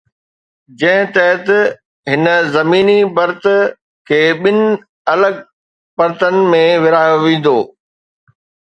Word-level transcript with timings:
جنهن 0.79 1.11
تحت 1.17 1.47
هن 2.11 2.25
زميني 2.55 2.97
پرت 3.15 3.43
کي 4.07 4.21
ٻن 4.41 4.59
الڳ 5.13 5.35
پرتن 5.97 6.35
۾ 6.53 6.65
ورهايو 6.83 7.23
ويندو. 7.25 7.59